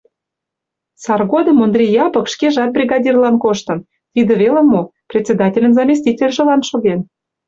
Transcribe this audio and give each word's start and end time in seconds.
Сар 1.03 1.21
годым 1.31 1.57
Ондри 1.63 1.85
Япык 2.05 2.25
шкежат 2.33 2.69
бригадирлан 2.75 3.35
коштын, 3.43 3.79
тиде 4.13 4.33
веле 4.41 4.61
мо, 4.71 4.81
председательын 5.09 5.73
заместительжылан 5.79 6.61
шоген. 6.69 6.99